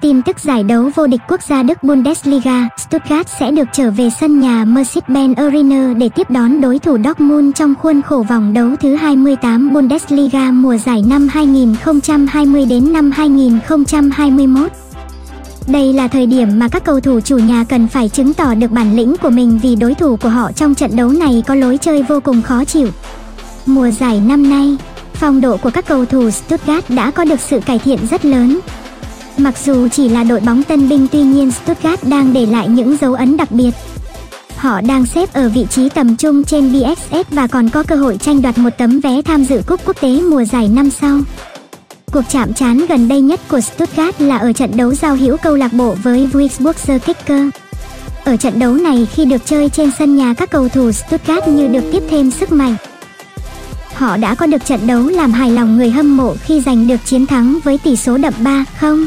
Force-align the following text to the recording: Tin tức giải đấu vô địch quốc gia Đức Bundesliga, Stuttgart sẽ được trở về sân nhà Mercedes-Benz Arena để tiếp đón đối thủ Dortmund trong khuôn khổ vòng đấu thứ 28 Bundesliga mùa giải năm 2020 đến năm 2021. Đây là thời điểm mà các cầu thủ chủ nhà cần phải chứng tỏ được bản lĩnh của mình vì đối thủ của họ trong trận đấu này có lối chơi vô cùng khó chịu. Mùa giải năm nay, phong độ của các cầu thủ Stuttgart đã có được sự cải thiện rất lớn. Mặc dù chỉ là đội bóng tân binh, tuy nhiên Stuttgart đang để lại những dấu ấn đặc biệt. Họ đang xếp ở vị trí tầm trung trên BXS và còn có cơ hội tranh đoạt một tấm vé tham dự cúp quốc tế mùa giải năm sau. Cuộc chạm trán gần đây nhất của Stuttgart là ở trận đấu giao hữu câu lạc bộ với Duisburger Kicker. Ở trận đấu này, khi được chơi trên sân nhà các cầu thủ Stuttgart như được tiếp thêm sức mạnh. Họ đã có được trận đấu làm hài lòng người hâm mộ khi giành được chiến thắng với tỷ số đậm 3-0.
Tin 0.00 0.22
tức 0.22 0.40
giải 0.40 0.62
đấu 0.62 0.90
vô 0.94 1.06
địch 1.06 1.20
quốc 1.28 1.42
gia 1.42 1.62
Đức 1.62 1.82
Bundesliga, 1.82 2.68
Stuttgart 2.76 3.28
sẽ 3.40 3.50
được 3.50 3.68
trở 3.72 3.90
về 3.90 4.10
sân 4.20 4.40
nhà 4.40 4.64
Mercedes-Benz 4.64 5.34
Arena 5.36 5.94
để 5.98 6.08
tiếp 6.08 6.30
đón 6.30 6.60
đối 6.60 6.78
thủ 6.78 6.98
Dortmund 7.04 7.56
trong 7.56 7.74
khuôn 7.74 8.02
khổ 8.02 8.24
vòng 8.28 8.54
đấu 8.54 8.68
thứ 8.80 8.94
28 8.94 9.72
Bundesliga 9.72 10.50
mùa 10.50 10.76
giải 10.76 11.02
năm 11.06 11.28
2020 11.28 12.66
đến 12.66 12.92
năm 12.92 13.10
2021. 13.10 14.72
Đây 15.66 15.92
là 15.92 16.08
thời 16.08 16.26
điểm 16.26 16.58
mà 16.58 16.68
các 16.68 16.84
cầu 16.84 17.00
thủ 17.00 17.20
chủ 17.20 17.38
nhà 17.38 17.64
cần 17.68 17.88
phải 17.88 18.08
chứng 18.08 18.34
tỏ 18.34 18.54
được 18.54 18.70
bản 18.70 18.96
lĩnh 18.96 19.16
của 19.22 19.30
mình 19.30 19.60
vì 19.62 19.76
đối 19.76 19.94
thủ 19.94 20.16
của 20.16 20.28
họ 20.28 20.52
trong 20.52 20.74
trận 20.74 20.96
đấu 20.96 21.08
này 21.08 21.42
có 21.46 21.54
lối 21.54 21.78
chơi 21.78 22.02
vô 22.02 22.20
cùng 22.20 22.42
khó 22.42 22.64
chịu. 22.64 22.88
Mùa 23.66 23.90
giải 23.90 24.20
năm 24.20 24.50
nay, 24.50 24.76
phong 25.12 25.40
độ 25.40 25.56
của 25.56 25.70
các 25.70 25.86
cầu 25.86 26.04
thủ 26.04 26.30
Stuttgart 26.30 26.90
đã 26.90 27.10
có 27.10 27.24
được 27.24 27.40
sự 27.40 27.60
cải 27.66 27.78
thiện 27.78 27.98
rất 28.10 28.24
lớn. 28.24 28.60
Mặc 29.38 29.54
dù 29.64 29.88
chỉ 29.88 30.08
là 30.08 30.24
đội 30.24 30.40
bóng 30.40 30.62
tân 30.62 30.88
binh, 30.88 31.06
tuy 31.12 31.22
nhiên 31.22 31.50
Stuttgart 31.50 32.04
đang 32.04 32.32
để 32.32 32.46
lại 32.46 32.68
những 32.68 32.96
dấu 32.96 33.14
ấn 33.14 33.36
đặc 33.36 33.50
biệt. 33.50 33.70
Họ 34.56 34.80
đang 34.80 35.06
xếp 35.06 35.32
ở 35.32 35.48
vị 35.48 35.66
trí 35.70 35.88
tầm 35.88 36.16
trung 36.16 36.44
trên 36.44 36.72
BXS 36.72 37.30
và 37.30 37.46
còn 37.46 37.68
có 37.68 37.82
cơ 37.82 37.96
hội 37.96 38.16
tranh 38.16 38.42
đoạt 38.42 38.58
một 38.58 38.70
tấm 38.78 39.00
vé 39.00 39.22
tham 39.22 39.44
dự 39.44 39.62
cúp 39.66 39.80
quốc 39.86 40.00
tế 40.00 40.20
mùa 40.20 40.44
giải 40.44 40.68
năm 40.68 40.90
sau. 40.90 41.20
Cuộc 42.12 42.22
chạm 42.28 42.54
trán 42.54 42.86
gần 42.88 43.08
đây 43.08 43.20
nhất 43.20 43.40
của 43.48 43.60
Stuttgart 43.60 44.20
là 44.20 44.38
ở 44.38 44.52
trận 44.52 44.76
đấu 44.76 44.94
giao 44.94 45.16
hữu 45.16 45.36
câu 45.36 45.56
lạc 45.56 45.72
bộ 45.72 45.94
với 46.02 46.28
Duisburger 46.32 47.02
Kicker. 47.02 47.48
Ở 48.24 48.36
trận 48.36 48.58
đấu 48.58 48.74
này, 48.74 49.06
khi 49.12 49.24
được 49.24 49.42
chơi 49.46 49.68
trên 49.68 49.90
sân 49.98 50.16
nhà 50.16 50.34
các 50.34 50.50
cầu 50.50 50.68
thủ 50.68 50.92
Stuttgart 50.92 51.48
như 51.48 51.68
được 51.68 51.84
tiếp 51.92 52.02
thêm 52.10 52.30
sức 52.30 52.52
mạnh. 52.52 52.76
Họ 53.94 54.16
đã 54.16 54.34
có 54.34 54.46
được 54.46 54.64
trận 54.64 54.86
đấu 54.86 55.02
làm 55.02 55.32
hài 55.32 55.50
lòng 55.50 55.76
người 55.76 55.90
hâm 55.90 56.16
mộ 56.16 56.34
khi 56.44 56.60
giành 56.60 56.88
được 56.88 56.96
chiến 57.04 57.26
thắng 57.26 57.58
với 57.64 57.78
tỷ 57.78 57.96
số 57.96 58.18
đậm 58.18 58.34
3-0. 58.80 59.06